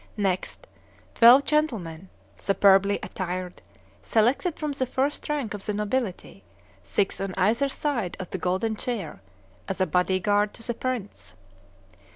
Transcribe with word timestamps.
Next, 0.17 0.65
twelve 1.13 1.45
gentlemen, 1.45 2.09
superbly 2.35 2.97
attired, 3.03 3.61
selected 4.01 4.57
from 4.57 4.71
the 4.71 4.87
first 4.87 5.29
rank 5.29 5.53
of 5.53 5.67
the 5.67 5.75
nobility, 5.75 6.43
six 6.83 7.21
on 7.21 7.35
either 7.37 7.69
side 7.69 8.17
of 8.19 8.31
the 8.31 8.39
golden 8.39 8.75
chair, 8.75 9.21
as 9.67 9.79
a 9.79 9.85
body 9.85 10.19
guard 10.19 10.55
to 10.55 10.63
the 10.65 10.73
prince. 10.73 11.35